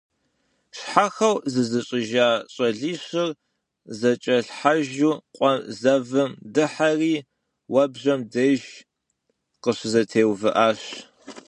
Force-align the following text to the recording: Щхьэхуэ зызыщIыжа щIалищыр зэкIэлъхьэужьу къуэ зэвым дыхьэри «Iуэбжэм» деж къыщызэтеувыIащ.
Щхьэхуэ 0.77 1.29
зызыщIыжа 1.53 2.27
щIалищыр 2.53 3.29
зэкIэлъхьэужьу 3.99 5.13
къуэ 5.35 5.51
зэвым 5.79 6.31
дыхьэри 6.53 7.15
«Iуэбжэм» 7.23 8.19
деж 8.33 8.61
къыщызэтеувыIащ. 9.61 10.81